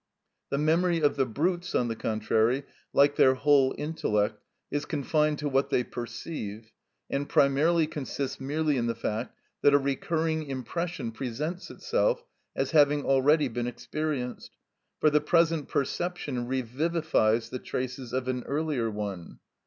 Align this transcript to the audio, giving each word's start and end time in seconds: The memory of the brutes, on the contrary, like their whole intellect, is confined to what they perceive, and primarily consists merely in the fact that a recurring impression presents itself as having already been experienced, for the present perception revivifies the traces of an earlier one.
The 0.49 0.57
memory 0.57 0.99
of 0.99 1.15
the 1.15 1.27
brutes, 1.27 1.75
on 1.75 1.87
the 1.87 1.95
contrary, 1.95 2.63
like 2.91 3.17
their 3.17 3.35
whole 3.35 3.75
intellect, 3.77 4.41
is 4.71 4.85
confined 4.85 5.37
to 5.37 5.47
what 5.47 5.69
they 5.69 5.83
perceive, 5.83 6.71
and 7.07 7.29
primarily 7.29 7.85
consists 7.85 8.39
merely 8.41 8.77
in 8.77 8.87
the 8.87 8.95
fact 8.95 9.37
that 9.61 9.75
a 9.75 9.77
recurring 9.77 10.47
impression 10.47 11.11
presents 11.11 11.69
itself 11.69 12.23
as 12.55 12.71
having 12.71 13.05
already 13.05 13.47
been 13.47 13.67
experienced, 13.67 14.57
for 14.99 15.11
the 15.11 15.21
present 15.21 15.67
perception 15.69 16.47
revivifies 16.47 17.51
the 17.51 17.59
traces 17.59 18.11
of 18.11 18.27
an 18.27 18.41
earlier 18.45 18.89
one. 18.89 19.37